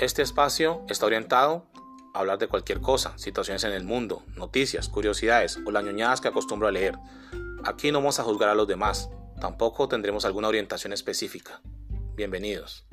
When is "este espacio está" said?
0.00-1.04